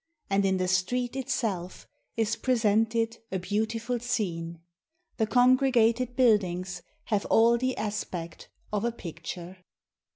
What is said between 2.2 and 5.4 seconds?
presented a beautiful scene; The